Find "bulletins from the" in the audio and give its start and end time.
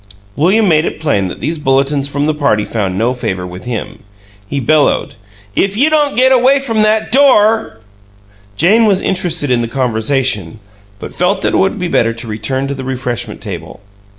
1.59-2.33